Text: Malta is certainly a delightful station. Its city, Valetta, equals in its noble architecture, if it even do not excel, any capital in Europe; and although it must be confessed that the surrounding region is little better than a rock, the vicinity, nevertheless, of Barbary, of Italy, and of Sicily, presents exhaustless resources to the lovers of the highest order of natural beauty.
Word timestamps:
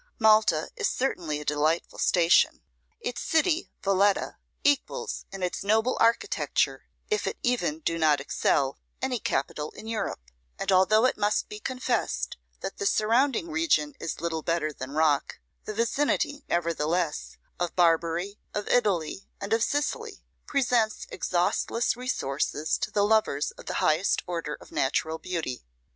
Malta 0.17 0.71
is 0.75 0.87
certainly 0.89 1.39
a 1.39 1.45
delightful 1.45 1.99
station. 1.99 2.63
Its 2.99 3.21
city, 3.21 3.69
Valetta, 3.83 4.35
equals 4.63 5.25
in 5.31 5.43
its 5.43 5.63
noble 5.63 5.95
architecture, 5.99 6.85
if 7.11 7.27
it 7.27 7.37
even 7.43 7.81
do 7.81 7.99
not 7.99 8.19
excel, 8.19 8.79
any 8.99 9.19
capital 9.19 9.69
in 9.75 9.85
Europe; 9.85 10.31
and 10.57 10.71
although 10.71 11.05
it 11.05 11.19
must 11.19 11.47
be 11.49 11.59
confessed 11.59 12.35
that 12.61 12.77
the 12.79 12.87
surrounding 12.87 13.51
region 13.51 13.93
is 13.99 14.19
little 14.19 14.41
better 14.41 14.73
than 14.73 14.89
a 14.89 14.93
rock, 14.93 15.37
the 15.65 15.73
vicinity, 15.75 16.43
nevertheless, 16.49 17.37
of 17.59 17.75
Barbary, 17.75 18.39
of 18.55 18.67
Italy, 18.69 19.27
and 19.39 19.53
of 19.53 19.61
Sicily, 19.61 20.23
presents 20.47 21.05
exhaustless 21.11 21.95
resources 21.95 22.79
to 22.79 22.89
the 22.89 23.03
lovers 23.05 23.51
of 23.51 23.67
the 23.67 23.75
highest 23.75 24.23
order 24.25 24.55
of 24.55 24.71
natural 24.71 25.19
beauty. 25.19 25.63